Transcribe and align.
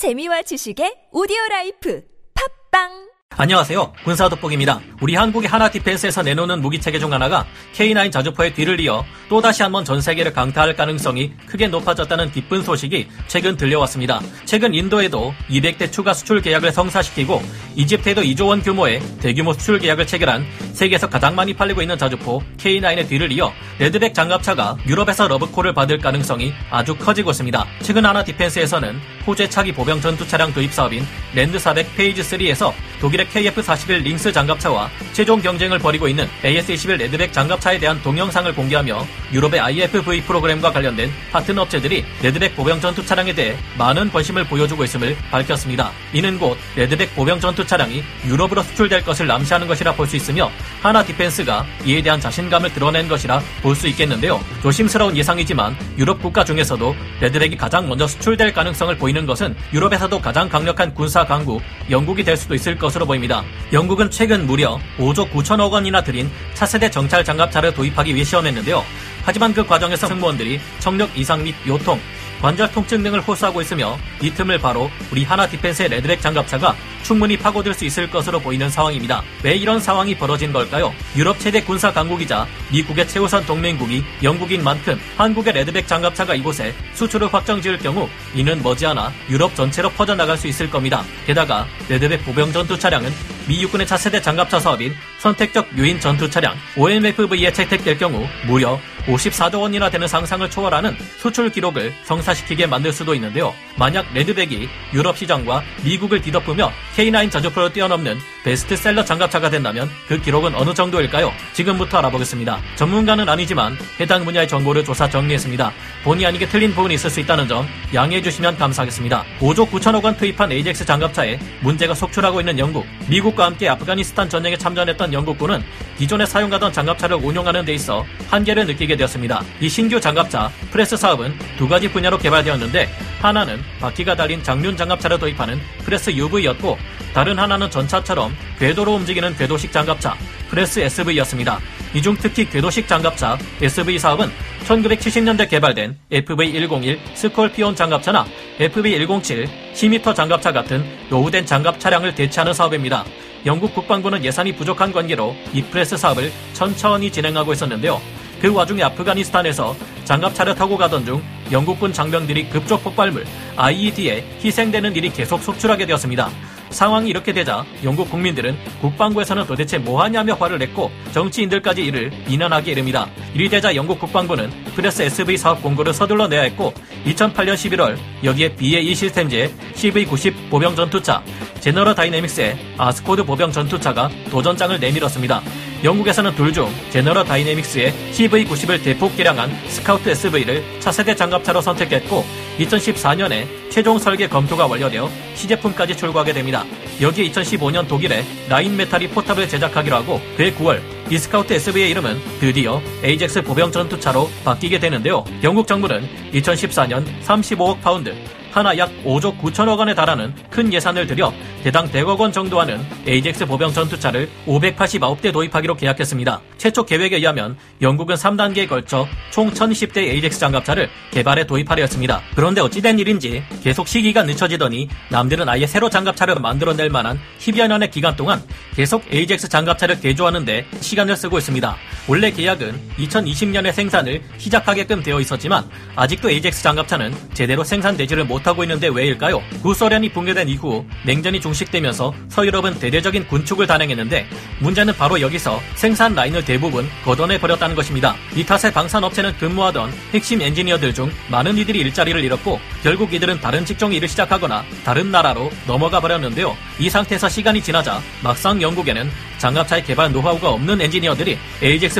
재미와 0.00 0.40
지식의 0.48 1.12
오디오 1.12 1.36
라이프. 1.50 2.00
팟빵 2.32 3.09
안녕하세요. 3.40 3.94
군사 4.04 4.28
돋보기입니다. 4.28 4.80
우리 5.00 5.14
한국의 5.14 5.48
한화 5.48 5.70
디펜스에서 5.70 6.22
내놓는 6.22 6.60
무기 6.60 6.78
체계 6.78 6.98
중 6.98 7.10
하나가 7.10 7.46
K9 7.74 8.12
자주포의 8.12 8.52
뒤를 8.52 8.78
이어 8.80 9.02
또다시 9.30 9.62
한번 9.62 9.82
전 9.82 9.98
세계를 10.02 10.34
강타할 10.34 10.76
가능성이 10.76 11.32
크게 11.46 11.68
높아졌다는 11.68 12.32
기쁜 12.32 12.62
소식이 12.62 13.08
최근 13.28 13.56
들려왔습니다. 13.56 14.20
최근 14.44 14.74
인도에도 14.74 15.32
200대 15.48 15.90
추가 15.90 16.12
수출 16.12 16.42
계약을 16.42 16.70
성사시키고 16.70 17.40
이집트에도 17.76 18.20
2조 18.20 18.48
원 18.48 18.60
규모의 18.60 19.00
대규모 19.22 19.54
수출 19.54 19.78
계약을 19.78 20.06
체결한 20.06 20.44
세계에서 20.74 21.08
가장 21.08 21.34
많이 21.34 21.54
팔리고 21.54 21.80
있는 21.80 21.96
자주포 21.96 22.42
K9의 22.58 23.08
뒤를 23.08 23.32
이어 23.32 23.54
레드백 23.78 24.12
장갑차가 24.12 24.76
유럽에서 24.86 25.26
러브콜을 25.28 25.72
받을 25.72 25.96
가능성이 25.96 26.52
아주 26.70 26.94
커지고 26.94 27.30
있습니다. 27.30 27.66
최근 27.80 28.04
한화 28.04 28.22
디펜스에서는 28.22 29.00
호주의 29.26 29.48
차기 29.48 29.72
보병 29.72 30.02
전투 30.02 30.28
차량 30.28 30.52
도입 30.52 30.74
사업인 30.74 31.06
Land 31.34 31.58
400 31.58 31.96
Phase 31.96 32.20
3에서 32.20 32.74
독일의 33.00 33.29
KF-41 33.32 34.02
링스 34.02 34.32
장갑차와 34.32 34.90
최종 35.12 35.40
경쟁을 35.40 35.78
벌이고 35.78 36.08
있는 36.08 36.28
AS-21 36.44 36.96
레드백 36.98 37.32
장갑차에 37.32 37.78
대한 37.78 38.00
동영상을 38.02 38.52
공개하며 38.54 39.06
유럽의 39.32 39.60
IFV 39.60 40.22
프로그램과 40.22 40.72
관련된 40.72 41.10
파트너 41.32 41.62
업체들이 41.62 42.04
레드백 42.22 42.56
보병 42.56 42.80
전투 42.80 43.04
차량에 43.04 43.32
대해 43.34 43.56
많은 43.78 44.10
관심을 44.10 44.44
보여주고 44.44 44.84
있음을 44.84 45.16
밝혔습니다. 45.30 45.92
이는 46.12 46.38
곧 46.38 46.56
레드백 46.76 47.14
보병 47.14 47.40
전투 47.40 47.64
차량이 47.66 48.02
유럽으로 48.26 48.62
수출될 48.62 49.04
것을 49.04 49.30
암시하는 49.30 49.66
것이라 49.66 49.94
볼 49.94 50.10
수 50.10 50.16
있으며 50.16 50.50
한화 50.82 51.04
디펜스가 51.04 51.64
이에 51.84 52.02
대한 52.02 52.20
자신감을 52.20 52.72
드러낸 52.72 53.06
것이라 53.06 53.40
볼 53.62 53.76
수 53.76 53.86
있겠는데요. 53.88 54.40
조심스러운 54.62 55.16
예상이지만 55.16 55.76
유럽 55.96 56.20
국가 56.20 56.44
중에서도 56.44 56.94
레드백이 57.20 57.56
가장 57.56 57.88
먼저 57.88 58.06
수출될 58.06 58.52
가능성을 58.52 58.96
보이는 58.98 59.24
것은 59.24 59.54
유럽에서도 59.72 60.20
가장 60.20 60.48
강력한 60.48 60.92
군사 60.92 61.24
강국 61.24 61.62
영국이 61.88 62.24
될 62.24 62.36
수도 62.36 62.54
있을 62.54 62.76
것으로 62.76 63.06
보입니다. 63.10 63.42
영국은 63.72 64.08
최근 64.08 64.46
무려 64.46 64.78
5조 64.96 65.30
9천억 65.32 65.72
원이나 65.72 66.00
들인 66.00 66.30
차세대 66.54 66.90
정찰 66.90 67.24
장갑차를 67.24 67.74
도입하기 67.74 68.14
위해 68.14 68.22
시험했는데요. 68.22 68.84
하지만 69.24 69.52
그 69.52 69.66
과정에서 69.66 70.06
승무원들이 70.06 70.60
청력 70.78 71.18
이상 71.18 71.42
및 71.42 71.56
요통, 71.66 71.98
관절 72.40 72.70
통증 72.70 73.02
등을 73.02 73.20
호소하고 73.20 73.60
있으며 73.62 73.98
이 74.22 74.30
틈을 74.30 74.58
바로 74.58 74.88
우리 75.10 75.24
한화 75.24 75.48
디펜스의 75.48 75.88
레드백 75.88 76.20
장갑차가 76.20 76.76
충분히 77.02 77.36
파고들 77.36 77.74
수 77.74 77.84
있을 77.84 78.08
것으로 78.10 78.40
보이는 78.40 78.68
상황입니다. 78.68 79.22
왜 79.42 79.54
이런 79.54 79.80
상황이 79.80 80.14
벌어진 80.14 80.52
걸까요? 80.52 80.92
유럽 81.16 81.38
최대 81.38 81.62
군사 81.62 81.92
강국이자 81.92 82.46
미국의 82.72 83.08
최우선 83.08 83.44
동맹국이 83.46 84.04
영국인 84.22 84.62
만큼 84.62 85.00
한국의 85.16 85.54
레드백 85.54 85.86
장갑차가 85.86 86.34
이곳에 86.34 86.74
수출을 86.94 87.32
확정 87.32 87.60
지을 87.60 87.78
경우 87.78 88.08
이는 88.34 88.62
머지않아 88.62 89.12
유럽 89.28 89.54
전체로 89.54 89.90
퍼져나갈 89.90 90.36
수 90.36 90.46
있을 90.46 90.70
겁니다. 90.70 91.04
게다가 91.26 91.66
레드백 91.88 92.24
보병 92.24 92.52
전투 92.52 92.78
차량은 92.78 93.12
미 93.48 93.62
육군의 93.62 93.86
차세대 93.86 94.20
장갑차 94.22 94.60
사업인 94.60 94.94
선택적 95.20 95.68
유인 95.76 96.00
전투 96.00 96.28
차량 96.28 96.54
OMFV에 96.76 97.52
채택될 97.52 97.98
경우 97.98 98.26
무려 98.46 98.80
54조 99.06 99.60
원이나 99.60 99.90
되는 99.90 100.06
상상을 100.06 100.48
초월하는 100.50 100.96
수출 101.18 101.50
기록을 101.50 101.92
성사시키게 102.04 102.66
만들 102.66 102.92
수도 102.92 103.14
있는데요. 103.14 103.54
만약 103.76 104.06
레드백이 104.12 104.68
유럽 104.92 105.16
시장과 105.16 105.62
미국을 105.84 106.20
뒤덮으며 106.20 106.70
K9 106.96 107.30
자주포를 107.30 107.72
뛰어넘는 107.72 108.18
베스트셀러 108.44 109.04
장갑차가 109.04 109.50
된다면 109.50 109.88
그 110.06 110.20
기록은 110.20 110.54
어느 110.54 110.74
정도일까요? 110.74 111.32
지금부터 111.52 111.98
알아보겠습니다. 111.98 112.60
전문가는 112.76 113.28
아니지만 113.28 113.76
해당 113.98 114.24
분야의 114.24 114.48
정보를 114.48 114.84
조사 114.84 115.08
정리했습니다. 115.08 115.72
본의 116.04 116.26
아니게 116.26 116.46
틀린 116.48 116.74
부분이 116.74 116.94
있을 116.94 117.10
수 117.10 117.20
있다는 117.20 117.48
점 117.48 117.66
양해해 117.94 118.22
주시면 118.22 118.56
감사하겠습니다. 118.56 119.24
5조 119.40 119.70
9천억 119.70 120.04
원 120.04 120.16
투입한 120.16 120.52
AJX 120.52 120.84
장갑차에 120.84 121.38
문제가 121.60 121.94
속출하고 121.94 122.40
있는 122.40 122.58
영국, 122.58 122.86
미국과 123.08 123.46
함께 123.46 123.68
아프가니스탄 123.68 124.28
전쟁에 124.28 124.56
참전했던 124.56 125.09
영국군은 125.12 125.62
기존에 125.98 126.24
사용하던 126.26 126.72
장갑차를 126.72 127.16
운용하는 127.16 127.64
데 127.64 127.74
있어 127.74 128.04
한계를 128.30 128.66
느끼게 128.66 128.96
되었습니다. 128.96 129.42
이 129.60 129.68
신규 129.68 130.00
장갑차 130.00 130.50
FRES 130.70 130.96
사업은 130.96 131.34
두 131.58 131.68
가지 131.68 131.90
분야로 131.90 132.16
개발되었는데 132.18 132.88
하나는 133.20 133.60
바퀴가 133.80 134.16
달린 134.16 134.42
장륜 134.42 134.76
장갑차를 134.76 135.18
도입하는 135.18 135.60
FRES 135.84 136.10
UV였고 136.10 136.78
다른 137.12 137.38
하나는 137.38 137.70
전차처럼 137.70 138.34
궤도로 138.58 138.94
움직이는 138.94 139.36
궤도식 139.36 139.72
장갑차 139.72 140.16
FRES 140.48 140.80
SV였습니다. 140.80 141.58
이 141.94 142.00
중 142.00 142.16
특히 142.20 142.48
궤도식 142.48 142.86
장갑차 142.86 143.36
SV 143.60 143.98
사업은 143.98 144.30
1970년대 144.70 145.48
개발된 145.48 145.98
FV101 146.12 146.98
스콜피온 147.14 147.74
장갑차나 147.74 148.24
FV107 148.58 149.48
10m 149.74 150.14
장갑차 150.14 150.52
같은 150.52 150.84
노후된 151.08 151.44
장갑 151.44 151.80
차량을 151.80 152.14
대체하는 152.14 152.54
사업입니다. 152.54 153.04
영국 153.46 153.74
국방부는 153.74 154.24
예산이 154.24 154.54
부족한 154.54 154.92
관계로 154.92 155.34
이 155.52 155.62
FRES 155.62 155.96
사업을 155.96 156.30
천천히 156.52 157.10
진행하고 157.10 157.52
있었는데요. 157.52 158.00
그 158.40 158.52
와중에 158.52 158.82
아프가니스탄에서 158.84 159.74
장갑차를 160.04 160.54
타고 160.54 160.76
가던 160.76 161.04
중 161.04 161.22
영국군 161.50 161.92
장병들이 161.92 162.48
급조 162.50 162.78
폭발물 162.78 163.26
IED에 163.56 164.24
희생되는 164.42 164.94
일이 164.94 165.10
계속 165.10 165.42
속출하게 165.42 165.86
되었습니다. 165.86 166.30
상황이 166.70 167.10
이렇게 167.10 167.32
되자 167.32 167.64
영국 167.84 168.10
국민들은 168.10 168.56
국방부에서는 168.80 169.46
도대체 169.46 169.78
뭐하냐며 169.78 170.34
화를 170.34 170.58
냈고 170.58 170.90
정치인들까지 171.12 171.84
이를 171.84 172.10
비난하게 172.26 172.72
이릅니다. 172.72 173.08
이리 173.34 173.48
되자 173.48 173.74
영국 173.74 173.98
국방부는 173.98 174.50
FRES 174.74 175.02
SV 175.02 175.36
사업 175.36 175.62
공고를 175.62 175.92
서둘러 175.92 176.28
내야 176.28 176.42
했고 176.42 176.72
2008년 177.04 177.54
11월 177.54 177.96
여기에 178.24 178.56
BAE 178.56 178.94
시스템즈의 178.94 179.50
CV90 179.74 180.50
보병 180.50 180.76
전투차, 180.76 181.22
제너럴 181.60 181.94
다이내믹스의 181.94 182.56
ASCOD 182.78 183.24
보병 183.24 183.52
전투차가 183.52 184.10
도전장을 184.30 184.78
내밀었습니다. 184.80 185.42
영국에서는 185.84 186.34
둘 186.34 186.52
중 186.52 186.68
제너럴 186.90 187.24
다이내믹스의 187.24 187.92
CV90을 188.12 188.82
대폭 188.82 189.16
개량한 189.16 189.50
스카우트 189.68 190.10
SV를 190.10 190.62
차세대 190.80 191.14
장갑차로 191.14 191.60
선택했고 191.60 192.24
2014년에 192.58 193.46
최종 193.70 193.98
설계 193.98 194.26
검토가 194.26 194.66
완료되어 194.66 195.08
시제품까지 195.34 195.96
출고하게 195.96 196.32
됩니다. 196.32 196.64
여기에 197.00 197.30
2015년 197.30 197.88
독일의 197.88 198.24
라인메탈이 198.48 199.08
포탑을 199.08 199.48
제작하기로 199.48 199.96
하고 199.96 200.20
그해 200.36 200.52
9월 200.54 200.80
이 201.10 201.16
스카우트 201.18 201.54
SV의 201.54 201.90
이름은 201.90 202.18
드디어 202.40 202.80
에이젝스 203.02 203.42
보병 203.42 203.72
전투차로 203.72 204.28
바뀌게 204.44 204.78
되는데요. 204.80 205.24
영국 205.42 205.66
정부는 205.66 206.06
2014년 206.34 207.04
35억 207.24 207.80
파운드, 207.80 208.14
한화 208.50 208.76
약 208.76 208.90
5조 209.04 209.38
9천억 209.38 209.78
원에 209.78 209.94
달하는 209.94 210.34
큰 210.50 210.72
예산을 210.72 211.06
들여 211.06 211.32
대당 211.62 211.88
100억 211.88 212.18
원 212.18 212.32
정도 212.32 212.60
하는 212.60 212.80
AJX 213.06 213.46
보병 213.46 213.72
전투차를 213.72 214.28
589대 214.46 215.32
도입하기로 215.32 215.76
계약했습니다. 215.76 216.40
최초 216.58 216.84
계획에 216.84 217.16
의하면 217.16 217.56
영국은 217.80 218.16
3단계에 218.16 218.68
걸쳐 218.68 219.06
총 219.30 219.50
1010대 219.52 219.98
AJX 219.98 220.40
장갑차를 220.40 220.88
개발해 221.10 221.46
도입하려 221.46 221.82
했습니다. 221.82 222.20
그런데 222.34 222.60
어찌된 222.60 222.98
일인지 222.98 223.42
계속 223.62 223.86
시기가 223.86 224.24
늦춰지더니 224.24 224.88
남들은 225.10 225.48
아예 225.48 225.66
새로 225.66 225.88
장갑차를 225.88 226.36
만들어낼 226.36 226.90
만한 226.90 227.18
10여 227.38 227.68
년의 227.68 227.90
기간 227.90 228.16
동안 228.16 228.42
계속 228.74 229.04
AJX 229.12 229.48
장갑차를 229.48 230.00
개조하는데 230.00 230.66
시간을 230.80 231.16
쓰고 231.16 231.38
있습니다. 231.38 231.76
원래 232.10 232.32
계약은 232.32 232.74
2020년에 232.98 233.72
생산을 233.72 234.20
시작하게끔 234.36 235.00
되어 235.00 235.20
있었지만 235.20 235.64
아직도 235.94 236.28
AJX 236.28 236.60
장갑차는 236.64 237.14
제대로 237.34 237.62
생산되지를 237.62 238.24
못 238.24 238.40
못하고 238.40 238.64
있는데 238.64 238.88
왜일까요? 238.88 239.40
구소련이 239.62 240.10
붕괴된 240.10 240.48
이후 240.48 240.84
냉전이 241.06 241.40
종식되면서 241.40 242.12
서유럽은 242.28 242.80
대대적인 242.80 243.28
군축을 243.28 243.66
단행했는데 243.66 244.26
문제는 244.60 244.94
바로 244.94 245.20
여기서 245.20 245.60
생산 245.74 246.14
라인을 246.14 246.44
대부분 246.44 246.88
걷어내 247.04 247.38
버렸다는 247.38 247.76
것입니다. 247.76 248.16
이 248.34 248.44
탓에 248.44 248.72
방산업체는 248.72 249.36
근무하던 249.36 249.92
핵심 250.12 250.42
엔지니어들 250.42 250.94
중 250.94 251.12
많은 251.30 251.56
이들이 251.58 251.78
일자리를 251.80 252.24
잃었고 252.24 252.58
결국 252.82 253.12
이들은 253.14 253.40
다른 253.40 253.64
직종 253.64 253.92
일을 253.92 254.08
시작하거나 254.08 254.64
다른 254.84 255.10
나라로 255.10 255.50
넘어가 255.66 256.00
버렸는데요. 256.00 256.56
이 256.78 256.90
상태에서 256.90 257.28
시간이 257.28 257.62
지나자 257.62 258.00
막상 258.22 258.60
영국에는 258.60 259.10
장갑차의 259.38 259.84
개발 259.84 260.12
노하우가 260.12 260.50
없는 260.50 260.80
엔지니어들이 260.80 261.38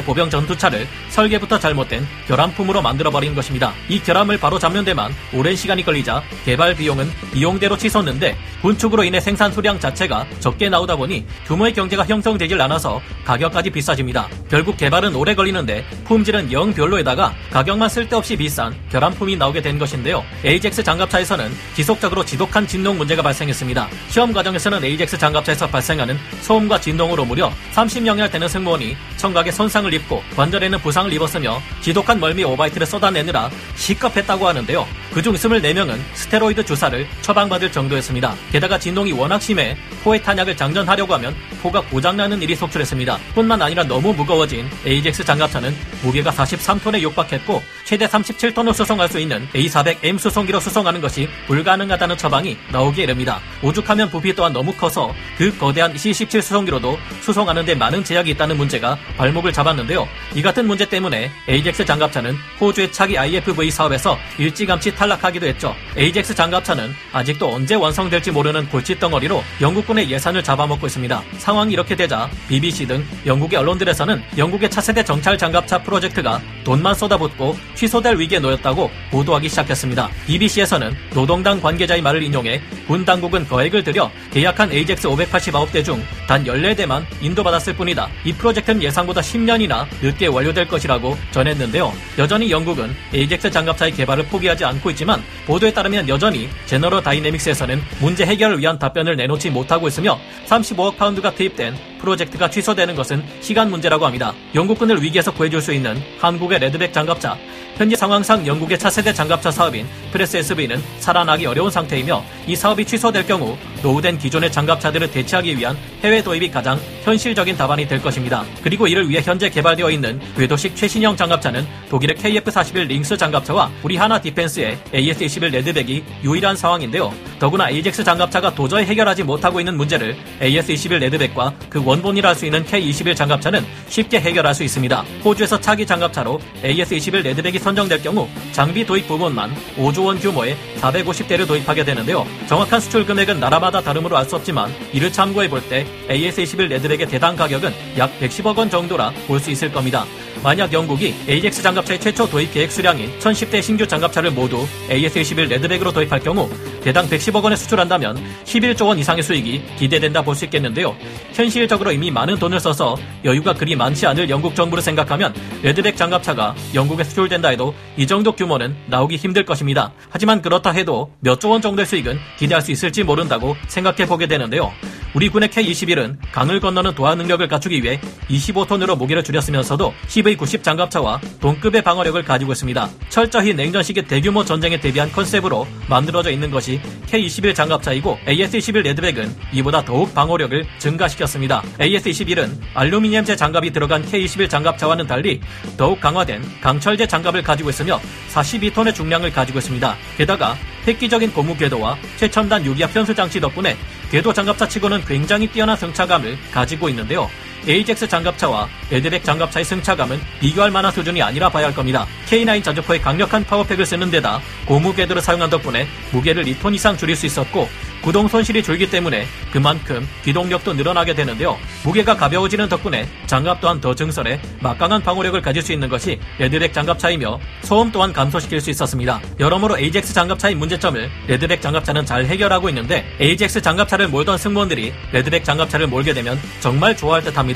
AJX 0.00 0.04
보병 0.04 0.30
전투차를 0.30 0.86
설계부터 1.10 1.58
잘못된 1.58 2.06
결함품으로 2.26 2.82
만들어버린 2.82 3.34
것입니다. 3.34 3.72
이 3.88 4.00
결함을 4.00 4.38
바로 4.38 4.58
잡는 4.58 4.84
데만 4.84 5.12
오랜 5.32 5.54
시간이 5.54 5.84
걸리자 5.84 6.22
개발 6.44 6.74
비용은 6.74 7.10
이용대로 7.34 7.76
치솟는데 7.76 8.36
군축으로 8.62 9.04
인해 9.04 9.20
생산 9.20 9.52
수량 9.52 9.78
자체가 9.78 10.26
적게 10.40 10.68
나오다 10.68 10.96
보니 10.96 11.24
규모의 11.46 11.72
경제가 11.72 12.04
형성되질 12.04 12.60
않아서 12.60 13.00
가격까지 13.24 13.70
비싸집니다. 13.70 14.28
결국 14.50 14.76
개발은 14.76 15.14
오래 15.14 15.34
걸리는데 15.34 15.84
품질은 16.04 16.52
영 16.52 16.72
별로에다가 16.72 17.34
가격만 17.50 17.88
쓸데없이 17.88 18.36
비싼 18.36 18.74
결함품이 18.90 19.36
나오게 19.36 19.62
된 19.62 19.78
것인데요. 19.78 20.24
AJX 20.44 20.82
장갑차에서는 20.82 21.50
지속적으로 21.74 22.24
지독한 22.24 22.66
진동 22.66 22.98
문제가 22.98 23.22
발생했습니다. 23.22 23.88
시험 24.08 24.32
과정에서는 24.32 24.84
AJX 24.84 25.18
장갑차에서 25.18 25.68
발생하는 25.68 26.18
소음과 26.42 26.80
진동으로 26.80 27.24
무려 27.24 27.50
30명이나 27.74 28.30
되는 28.30 28.48
승무원이 28.48 28.96
청각에 29.16 29.50
손상 29.50 29.79
을 29.84 29.90
중상을 29.90 29.94
입고 29.94 30.22
관절에는 30.36 30.78
부상을 30.78 31.12
입었으며 31.12 31.60
지독한 31.80 32.20
멀미 32.20 32.44
오바이트를 32.44 32.86
쏟아내느라 32.86 33.50
시급했다고 33.74 34.46
하는데요. 34.46 34.86
그중 35.12 35.34
24명은 35.34 35.98
스테로이드 36.14 36.64
주사를 36.64 37.06
처방받을 37.22 37.72
정도였습니다. 37.72 38.34
게다가 38.52 38.78
진동이 38.78 39.12
워낙 39.12 39.40
심해 39.40 39.76
포의 40.04 40.22
탄약을 40.22 40.56
장전하려고 40.56 41.14
하면 41.14 41.34
포가 41.62 41.80
고장나는 41.82 42.40
일이 42.42 42.54
속출했습니다. 42.54 43.18
뿐만 43.34 43.60
아니라 43.60 43.84
너무 43.84 44.12
무거워진 44.12 44.68
AJX 44.86 45.24
장갑차는 45.24 45.74
무게가 46.02 46.30
43톤에 46.30 47.00
육박했고 47.00 47.62
최대 47.90 48.06
37톤을 48.06 48.72
수송할 48.72 49.08
수 49.08 49.18
있는 49.18 49.48
A400M 49.52 50.16
수송기로 50.16 50.60
수송하는 50.60 51.00
것이 51.00 51.28
불가능하다는 51.48 52.16
처방이 52.18 52.56
나오기에 52.70 53.02
이릅니다. 53.02 53.40
오죽하면 53.64 54.08
부피 54.10 54.32
또한 54.32 54.52
너무 54.52 54.72
커서 54.72 55.12
그 55.36 55.58
거대한 55.58 55.92
C17 55.94 56.40
수송기로도 56.40 56.96
수송하는 57.20 57.64
데 57.64 57.74
많은 57.74 58.04
제약이 58.04 58.30
있다는 58.30 58.58
문제가 58.58 58.96
발목을 59.16 59.52
잡았는데요. 59.52 60.06
이 60.36 60.40
같은 60.40 60.68
문제 60.68 60.88
때문에 60.88 61.32
AJX 61.48 61.84
장갑차는 61.84 62.36
호주의 62.60 62.92
차기 62.92 63.18
IFV 63.18 63.72
사업에서 63.72 64.16
일찌감치 64.38 64.94
탈락하기도 64.94 65.46
했죠. 65.48 65.74
AJX 65.98 66.36
장갑차는 66.36 66.94
아직도 67.12 67.52
언제 67.52 67.74
완성될지 67.74 68.30
모르는 68.30 68.68
골칫덩어리로 68.68 69.42
영국군의 69.60 70.08
예산을 70.08 70.44
잡아먹고 70.44 70.86
있습니다. 70.86 71.24
상황이 71.38 71.72
이렇게 71.72 71.96
되자 71.96 72.30
BBC 72.46 72.86
등 72.86 73.04
영국의 73.26 73.58
언론들에서는 73.58 74.22
영국의 74.38 74.70
차세대 74.70 75.02
정찰 75.02 75.36
장갑차 75.36 75.82
프로젝트가 75.82 76.40
돈만 76.62 76.94
쏟아붓고 76.94 77.56
취소될 77.80 78.18
위기에 78.18 78.38
놓였다고 78.40 78.90
보도하기 79.10 79.48
시작했습니다. 79.48 80.10
BBC에서는 80.26 80.94
노동당 81.14 81.62
관계자의 81.62 82.02
말을 82.02 82.22
인용해 82.22 82.60
군 82.86 83.06
당국은 83.06 83.48
거액을 83.48 83.82
들여 83.84 84.10
계약한 84.30 84.70
AJX 84.70 85.08
589대 85.08 85.82
중 85.82 86.04
단 86.30 86.44
14대만 86.44 87.04
인도받았을 87.20 87.74
뿐이다. 87.74 88.08
이 88.24 88.32
프로젝트는 88.32 88.80
예상보다 88.80 89.20
10년이나 89.20 89.84
늦게 90.00 90.28
완료될 90.28 90.68
것이라고 90.68 91.16
전했는데요. 91.32 91.92
여전히 92.18 92.52
영국은 92.52 92.94
AJX 93.12 93.50
장갑차의 93.50 93.94
개발을 93.94 94.26
포기하지 94.26 94.64
않고 94.64 94.90
있지만 94.90 95.24
보도에 95.44 95.72
따르면 95.72 96.08
여전히 96.08 96.48
제너럴 96.66 97.02
다이내믹스에서는 97.02 97.82
문제 97.98 98.24
해결을 98.24 98.60
위한 98.60 98.78
답변을 98.78 99.16
내놓지 99.16 99.50
못하고 99.50 99.88
있으며 99.88 100.20
35억 100.46 100.96
파운드가 100.96 101.34
투입된 101.34 101.74
프로젝트가 101.98 102.48
취소되는 102.48 102.94
것은 102.94 103.24
시간 103.40 103.68
문제라고 103.68 104.06
합니다. 104.06 104.32
영국군을 104.54 105.02
위기에서 105.02 105.34
구해줄 105.34 105.60
수 105.60 105.74
있는 105.74 106.00
한국의 106.20 106.60
레드백 106.60 106.92
장갑차 106.92 107.36
현재 107.80 107.96
상황상 107.96 108.46
영국의 108.46 108.78
차세대 108.78 109.14
장갑차 109.14 109.50
사업인 109.50 109.86
FRES 110.12 110.36
SV는 110.36 110.82
살아나기 110.98 111.46
어려운 111.46 111.70
상태이며 111.70 112.22
이 112.50 112.56
사업이 112.56 112.84
취소될 112.84 113.28
경우 113.28 113.56
노후된 113.80 114.18
기존의 114.18 114.50
장갑차들을 114.50 115.12
대체하기 115.12 115.56
위한 115.56 115.78
해외 116.02 116.20
도입이 116.20 116.50
가장 116.50 116.80
현실적인 117.04 117.56
답안이 117.56 117.86
될 117.86 118.02
것입니다. 118.02 118.44
그리고 118.60 118.88
이를 118.88 119.08
위해 119.08 119.22
현재 119.24 119.48
개발되어 119.48 119.88
있는 119.88 120.20
궤도식 120.36 120.74
최신형 120.74 121.16
장갑차는 121.16 121.64
독일의 121.88 122.16
KF-41 122.16 122.88
링스 122.88 123.16
장갑차와 123.16 123.70
우리 123.84 123.96
한화 123.96 124.20
디펜스의 124.20 124.78
AS-21 124.92 125.52
레드백이 125.52 126.02
유일한 126.24 126.56
상황인데요. 126.56 127.14
더구나 127.38 127.70
AJAX 127.70 128.02
장갑차가 128.02 128.52
도저히 128.56 128.84
해결하지 128.84 129.22
못하고 129.22 129.60
있는 129.60 129.76
문제를 129.76 130.16
AS-21 130.40 130.98
레드백과 130.98 131.54
그 131.68 131.80
원본이라 131.84 132.30
할 132.30 132.34
수 132.34 132.46
있는 132.46 132.64
K-21 132.64 133.14
장갑차는 133.14 133.64
쉽게 133.88 134.18
해결할 134.18 134.54
수 134.54 134.64
있습니다. 134.64 135.04
호주에서 135.24 135.60
차기 135.60 135.86
장갑차로 135.86 136.40
AS-21 136.64 137.22
레드백이 137.22 137.60
선정될 137.60 138.02
경우 138.02 138.26
장비 138.50 138.84
도입 138.84 139.06
부분만 139.06 139.54
5조 139.76 140.06
원 140.06 140.18
규모의 140.18 140.56
450대를 140.80 141.46
도입하게 141.46 141.84
되는데요. 141.84 142.26
정확한 142.48 142.80
수출 142.80 143.06
금액은 143.06 143.38
나라마다 143.40 143.80
다르므로 143.80 144.16
알 144.16 144.24
수 144.24 144.36
없지만 144.36 144.70
이를 144.92 145.12
참고해 145.12 145.48
볼 145.48 145.60
때 145.68 145.84
AS-21 146.08 146.68
레드백의 146.68 147.06
대당 147.08 147.36
가격은 147.36 147.72
약 147.98 148.10
110억 148.20 148.56
원 148.56 148.70
정도라 148.70 149.12
볼 149.26 149.40
수 149.40 149.50
있을 149.50 149.72
겁니다. 149.72 150.04
만약 150.42 150.72
영국이 150.72 151.14
AJAX 151.28 151.62
장갑차의 151.62 152.00
최초 152.00 152.26
도입 152.28 152.54
계획 152.54 152.72
수량인 152.72 153.10
1010대 153.18 153.62
신규 153.62 153.86
장갑차를 153.86 154.30
모두 154.30 154.66
AS-21 154.88 155.48
레드백으로 155.50 155.92
도입할 155.92 156.20
경우 156.20 156.48
대당 156.82 157.06
110억 157.10 157.44
원에 157.44 157.56
수출한다면 157.56 158.16
11조 158.44 158.86
원 158.86 158.98
이상의 158.98 159.22
수익이 159.22 159.62
기대된다 159.78 160.22
볼 160.22 160.34
수 160.34 160.46
있겠는데요. 160.46 160.96
현실적으로 161.34 161.92
이미 161.92 162.10
많은 162.10 162.38
돈을 162.38 162.58
써서 162.58 162.96
여유가 163.24 163.52
그리 163.52 163.76
많지 163.76 164.06
않을 164.06 164.30
영국 164.30 164.54
정부를 164.54 164.80
생각하면 164.82 165.34
레드백 165.62 165.96
장갑차가 165.98 166.54
영국에 166.72 167.04
수출된다 167.04 167.48
해도 167.50 167.74
이 167.98 168.06
정도 168.06 168.32
규모는 168.32 168.74
나오기 168.86 169.16
힘들 169.16 169.44
것입니다. 169.44 169.92
하지만 170.08 170.40
그렇다 170.40 170.70
해도 170.70 171.10
몇 171.20 171.38
조 171.40 171.50
원 171.50 171.60
정도의 171.60 171.84
수익은 171.84 172.18
기대할 172.38 172.62
수 172.62 172.70
있을지 172.72 173.02
모른다고 173.02 173.56
생각해 173.68 174.06
보게 174.06 174.26
되는데요. 174.26 174.72
우리 175.12 175.28
군의 175.28 175.48
K-21은 175.50 176.16
강을 176.30 176.60
건너는 176.60 176.94
도하 176.94 177.16
능력을 177.16 177.46
갖추기 177.48 177.82
위해 177.82 178.00
25톤으로 178.28 178.96
무게를 178.96 179.24
줄였으면서도 179.24 179.92
CV-90 180.06 180.62
장갑차와 180.62 181.20
동급의 181.40 181.82
방어력을 181.82 182.22
가지고 182.22 182.52
있습니다. 182.52 182.88
철저히 183.08 183.52
냉전식의 183.52 184.06
대규모 184.06 184.44
전쟁에 184.44 184.78
대비한 184.78 185.10
컨셉으로 185.10 185.66
만들어져 185.88 186.30
있는 186.30 186.50
것이 186.50 186.80
K-21 187.08 187.56
장갑차이고 187.56 188.18
AS-21 188.26 188.82
레드백은 188.82 189.34
이보다 189.52 189.84
더욱 189.84 190.14
방어력을 190.14 190.64
증가시켰습니다. 190.78 191.62
AS-21은 191.80 192.58
알루미늄재 192.74 193.34
장갑이 193.34 193.70
들어간 193.72 194.04
K-21 194.04 194.48
장갑차와는 194.48 195.08
달리 195.08 195.40
더욱 195.76 196.00
강화된 196.00 196.42
강철재 196.60 197.08
장갑을 197.08 197.42
가지고 197.42 197.70
있으며 197.70 198.00
42톤의 198.32 198.94
중량을 198.94 199.32
가지고 199.32 199.58
있습니다. 199.58 199.96
게다가 200.16 200.56
획기적인 200.86 201.32
고무 201.32 201.56
궤도와 201.56 201.96
최첨단 202.16 202.64
유기압 202.64 202.94
현수 202.94 203.14
장치 203.14 203.40
덕분에 203.40 203.76
궤도 204.10 204.32
장갑차 204.32 204.68
치고는 204.68 205.04
굉장히 205.04 205.46
뛰어난 205.46 205.76
승차감을 205.76 206.38
가지고 206.50 206.88
있는데요. 206.88 207.28
AJAX 207.68 208.08
장갑차와 208.08 208.68
레드백 208.90 209.24
장갑차의 209.24 209.64
승차감은 209.64 210.20
비교할 210.40 210.70
만한 210.70 210.90
수준이 210.92 211.22
아니라 211.22 211.48
봐야 211.48 211.66
할 211.66 211.74
겁니다. 211.74 212.06
K9 212.26 212.62
자주포의 212.64 213.00
강력한 213.00 213.44
power 213.44 213.61
pack을 213.61 213.84
쓰는 213.84 214.10
데다 214.10 214.40
고무 214.66 214.94
궤도를 214.94 215.20
사용한 215.22 215.50
덕분에 215.50 215.86
무게를 216.12 216.44
2톤 216.44 216.74
이상 216.74 216.96
줄일 216.96 217.16
수 217.16 217.26
있었고 217.26 217.68
구동 218.02 218.28
손실이 218.28 218.62
줄기 218.62 218.88
때문에 218.88 219.26
그만큼 219.52 220.08
기동력도 220.24 220.72
늘어나게 220.72 221.14
되는데요. 221.14 221.58
무게가 221.84 222.16
가벼워지는 222.16 222.68
덕분에 222.68 223.06
장갑 223.26 223.60
또한 223.60 223.78
더 223.78 223.94
증설해 223.94 224.40
막강한 224.60 225.02
방어력을 225.02 225.40
가질 225.42 225.60
수 225.62 225.72
있는 225.72 225.88
것이 225.88 226.18
레드백 226.38 226.72
장갑차이며 226.72 227.38
소음 227.62 227.92
또한 227.92 228.12
감소시킬 228.12 228.60
수 228.60 228.70
있었습니다. 228.70 229.20
여러모로 229.38 229.78
AJAX 229.78 230.14
장갑차의 230.14 230.54
문제점을 230.54 231.10
레드백 231.26 231.60
장갑차는 231.60 232.06
잘 232.06 232.24
해결하고 232.24 232.70
있는데 232.70 233.04
AJAX 233.20 233.60
장갑차를 233.60 234.08
몰던 234.08 234.38
승무원들이 234.38 234.94
레드백 235.12 235.44
장갑차를 235.44 235.86
몰게 235.86 236.14
되면 236.14 236.40
정말 236.60 236.96
좋아할 236.96 237.22
듯합니다. 237.22 237.49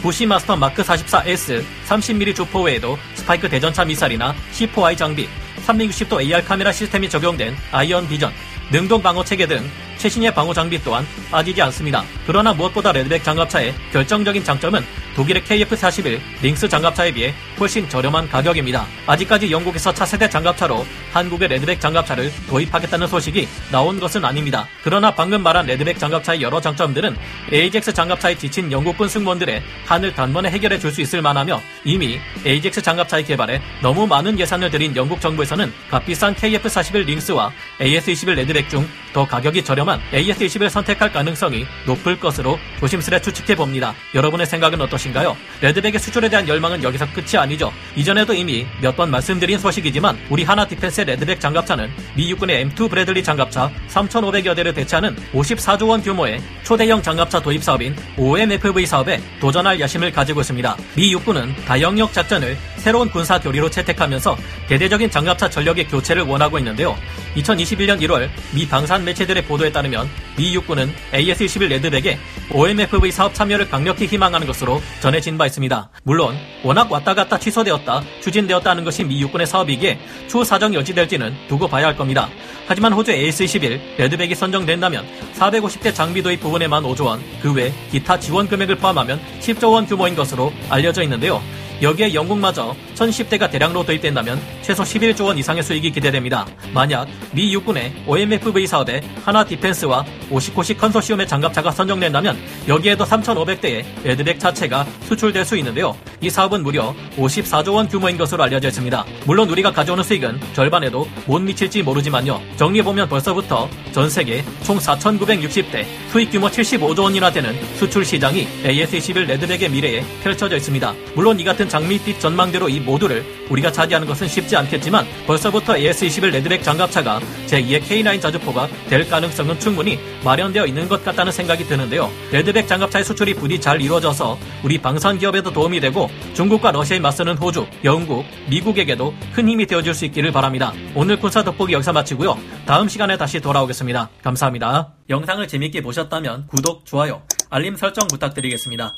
Bushmaster 0.00 0.56
Mark 0.56 0.82
44S 0.82 1.62
30mm 1.88 2.34
주포 2.34 2.62
외에도 2.62 2.98
스파이크 3.14 3.48
대전차 3.48 3.84
미사일이나 3.84 4.34
C4I 4.52 4.96
장비, 4.96 5.28
360도 5.66 6.20
AR 6.20 6.44
카메라 6.44 6.72
시스템이 6.72 7.08
적용된 7.08 7.54
Iron 7.72 8.08
Vision, 8.08 8.32
능동 8.70 9.02
방어 9.02 9.22
체계 9.24 9.46
등 9.46 9.68
최신의 10.04 10.34
방어 10.34 10.52
장비 10.52 10.78
또한 10.84 11.06
빠지지 11.30 11.62
않습니다. 11.62 12.04
그러나 12.26 12.52
무엇보다 12.52 12.92
레드백 12.92 13.24
장갑차의 13.24 13.72
결정적인 13.90 14.44
장점은 14.44 14.84
독일의 15.16 15.42
KF-41 15.44 16.20
링스 16.42 16.68
장갑차에 16.68 17.12
비해 17.12 17.32
훨씬 17.58 17.88
저렴한 17.88 18.28
가격입니다. 18.28 18.84
아직까지 19.06 19.50
영국에서 19.50 19.94
차세대 19.94 20.28
장갑차로 20.28 20.84
한국의 21.14 21.48
레드백 21.48 21.80
장갑차를 21.80 22.30
도입하겠다는 22.50 23.06
소식이 23.06 23.48
나온 23.72 23.98
것은 23.98 24.22
아닙니다. 24.26 24.68
그러나 24.82 25.10
방금 25.14 25.42
말한 25.42 25.64
레드백 25.64 25.98
장갑차의 25.98 26.42
여러 26.42 26.60
장점들은 26.60 27.16
AJAX 27.50 27.94
장갑차에 27.94 28.36
지친 28.36 28.70
영국군 28.70 29.08
승무원들의 29.08 29.62
한을 29.86 30.14
단번에 30.14 30.50
해결해 30.50 30.78
줄 30.78 30.92
수 30.92 31.00
있을 31.00 31.22
만하며 31.22 31.62
이미 31.84 32.20
AJAX 32.44 32.82
장갑차의 32.82 33.24
개발에 33.24 33.62
너무 33.80 34.06
많은 34.06 34.38
예산을 34.38 34.70
들인 34.70 34.94
영국 34.94 35.20
정부에서는 35.22 35.72
값비싼 35.90 36.34
KF-41 36.34 37.06
링스와 37.06 37.50
AS-21 37.80 38.34
레드백 38.34 38.68
중 38.68 38.86
더 39.14 39.24
가격이 39.24 39.64
저렴한 39.64 39.93
AS-21을 40.12 40.68
선택할 40.70 41.12
가능성이 41.12 41.66
높을 41.86 42.18
것으로 42.18 42.58
조심스레 42.80 43.20
추측해 43.20 43.54
봅니다. 43.56 43.94
여러분의 44.14 44.46
생각은 44.46 44.80
어떠신가요? 44.80 45.36
레드백의 45.60 46.00
수출에 46.00 46.28
대한 46.28 46.48
열망은 46.48 46.82
여기서 46.82 47.06
끝이 47.12 47.36
아니죠. 47.36 47.72
이전에도 47.96 48.32
이미 48.34 48.66
몇 48.80 48.94
번 48.94 49.10
말씀드린 49.10 49.58
소식이지만 49.58 50.16
우리 50.30 50.44
한화 50.44 50.64
디펜스의 50.68 51.06
레드백 51.06 51.40
장갑차는 51.40 51.90
미 52.14 52.30
육군의 52.30 52.64
M2 52.66 52.88
브래들리 52.88 53.24
장갑차 53.24 53.72
3,500여 53.88 54.54
대를 54.54 54.72
대체하는 54.72 55.16
54조 55.32 55.88
원 55.88 56.00
규모의 56.00 56.40
초대형 56.62 57.02
장갑차 57.02 57.40
도입 57.42 57.64
사업인 57.64 57.96
OMFV 58.16 58.86
사업에 58.86 59.20
도전할 59.40 59.80
야심을 59.80 60.12
가지고 60.12 60.42
있습니다. 60.42 60.76
미 60.94 61.12
육군은 61.12 61.56
다영역 61.66 62.12
작전을 62.12 62.56
새로운 62.84 63.08
군사 63.08 63.40
교리로 63.40 63.70
채택하면서 63.70 64.36
대대적인 64.68 65.08
장갑차 65.08 65.48
전력의 65.48 65.88
교체를 65.88 66.24
원하고 66.24 66.58
있는데요. 66.58 66.94
2021년 67.34 67.98
1월 68.02 68.28
미 68.54 68.68
방산 68.68 69.06
매체들의 69.06 69.46
보도에 69.46 69.72
따르면 69.72 70.06
미 70.36 70.54
육군은 70.54 70.92
AS-21 71.14 71.68
레드백에 71.68 72.18
OMFV 72.52 73.10
사업 73.10 73.32
참여를 73.32 73.70
강력히 73.70 74.04
희망하는 74.04 74.46
것으로 74.46 74.82
전해진 75.00 75.38
바 75.38 75.46
있습니다. 75.46 75.88
물론 76.02 76.36
워낙 76.62 76.92
왔다 76.92 77.14
갔다 77.14 77.38
취소되었다 77.38 78.02
추진되었다는 78.20 78.84
것이 78.84 79.02
미 79.02 79.18
육군의 79.22 79.46
사업이기에 79.46 79.98
추후 80.28 80.44
사정이 80.44 80.76
어찌 80.76 80.92
될지는 80.94 81.34
두고 81.48 81.66
봐야 81.66 81.86
할 81.86 81.96
겁니다. 81.96 82.28
하지만 82.66 82.92
호주 82.92 83.12
AS-21 83.12 83.96
레드백이 83.96 84.34
선정된다면 84.34 85.06
450대 85.38 85.94
장비 85.94 86.22
도입 86.22 86.40
부분에만 86.40 86.82
5조 86.82 87.06
원, 87.06 87.22
그 87.40 87.54
외 87.54 87.72
기타 87.90 88.18
지원 88.20 88.46
금액을 88.46 88.76
포함하면 88.76 89.18
10조 89.40 89.72
원 89.72 89.86
규모인 89.86 90.14
것으로 90.14 90.52
알려져 90.68 91.02
있는데요. 91.02 91.40
여기에 91.82 92.14
영국마저 92.14 92.74
1010대가 92.94 93.50
대량으로 93.50 93.84
도입된다면 93.84 94.40
최소 94.62 94.82
11조 94.82 95.26
원 95.26 95.38
이상의 95.38 95.62
수익이 95.62 95.90
기대됩니다. 95.90 96.46
만약 96.72 97.08
미 97.32 97.52
육군의 97.52 98.04
OMFV 98.06 98.66
사업에 98.66 99.00
한화 99.24 99.44
디펜스와 99.44 100.04
오시코시 100.30 100.76
컨소시움의 100.76 101.26
장갑차가 101.26 101.70
선정된다면 101.70 102.36
여기에도 102.68 103.04
3,500대의 103.04 103.84
레드백 104.04 104.38
차체가 104.38 104.86
수출될 105.06 105.44
수 105.44 105.56
있는데요. 105.58 105.96
이 106.20 106.30
사업은 106.30 106.62
무려 106.62 106.94
54조 107.16 107.74
원 107.74 107.88
규모인 107.88 108.16
것으로 108.16 108.42
알려져 108.42 108.68
있습니다. 108.68 109.04
물론 109.26 109.48
우리가 109.50 109.72
가져오는 109.72 110.02
수익은 110.02 110.40
절반에도 110.54 111.06
못 111.26 111.40
미칠지 111.40 111.82
모르지만요. 111.82 112.40
정리해보면 112.56 113.08
벌써부터 113.08 113.68
전 113.92 114.08
세계 114.08 114.44
총 114.62 114.78
4,960대 114.78 115.84
수익 116.10 116.30
규모 116.30 116.48
75조 116.48 117.02
원이나 117.02 117.30
되는 117.30 117.54
수출 117.76 118.04
시장이 118.04 118.46
AS21 118.64 119.26
레드백의 119.26 119.68
미래에 119.70 120.04
펼쳐져 120.22 120.56
있습니다. 120.56 120.94
물론 121.14 121.38
이 121.38 121.44
같은 121.44 121.68
장밋빛 121.68 122.20
전망대로 122.20 122.68
이 122.68 122.80
모두를 122.80 123.24
우리가 123.50 123.70
차지하는 123.70 124.06
것은 124.06 124.28
쉽지 124.28 124.56
않겠지만 124.56 125.06
벌써부터 125.26 125.74
AS21 125.74 126.30
레드백 126.30 126.62
장갑차가 126.62 127.20
제2의 127.46 127.82
K9 127.82 128.20
자주포가 128.20 128.68
될 128.88 129.08
가능성은 129.08 129.60
충분히 129.60 129.98
마련되어 130.24 130.66
있는 130.66 130.88
것 130.88 131.04
같다는 131.04 131.30
생각이 131.30 131.64
드는데요. 131.64 132.10
레드백 132.32 132.66
장갑차의 132.66 133.04
수출이 133.04 133.34
부디 133.34 133.60
잘 133.60 133.80
이루어져서 133.80 134.38
우리 134.64 134.78
방산 134.78 135.18
기업에도 135.18 135.52
도움이 135.52 135.80
되고 135.80 136.10
중국과 136.34 136.72
러시아에 136.72 137.00
맞서는 137.00 137.36
호주, 137.36 137.66
영국, 137.84 138.24
미국에게도 138.48 139.14
큰 139.34 139.48
힘이 139.48 139.66
되어줄 139.66 139.94
수 139.94 140.04
있기를 140.06 140.32
바랍니다. 140.32 140.72
오늘 140.94 141.18
군사 141.18 141.44
돋보기 141.44 141.72
여기서 141.74 141.92
마치고요. 141.92 142.38
다음 142.66 142.88
시간에 142.88 143.16
다시 143.16 143.40
돌아오겠습니다. 143.40 144.10
감사합니다. 144.22 144.94
영상을 145.10 145.46
재밌게 145.46 145.82
보셨다면 145.82 146.46
구독, 146.46 146.86
좋아요, 146.86 147.22
알림 147.50 147.76
설정 147.76 148.08
부탁드리겠습니다. 148.08 148.94